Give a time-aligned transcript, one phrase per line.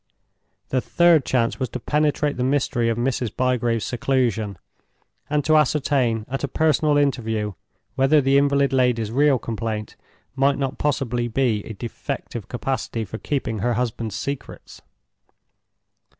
[0.69, 3.35] The third chance was to penetrate the mystery of Mrs.
[3.37, 4.57] Bygrave's seclusion,
[5.29, 7.53] and to ascertain at a personal interview
[7.93, 9.95] whether the invalid lady's real complaint
[10.35, 14.81] might not possibly be a defective capacity for keeping her husband's secrets.